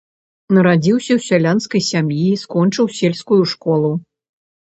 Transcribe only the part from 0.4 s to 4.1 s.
Нарадзіўся ў сялянскай сям'і, скончыў сельскую школу.